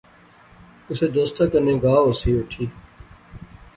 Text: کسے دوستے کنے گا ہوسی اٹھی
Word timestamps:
کسے 0.85 1.07
دوستے 1.15 1.43
کنے 1.51 1.75
گا 1.83 1.93
ہوسی 2.03 2.31
اٹھی 2.39 2.65